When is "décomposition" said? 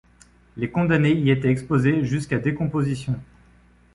2.39-3.19